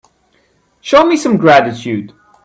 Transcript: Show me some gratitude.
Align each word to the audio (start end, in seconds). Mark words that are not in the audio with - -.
Show 0.81 1.05
me 1.05 1.15
some 1.15 1.37
gratitude. 1.37 2.11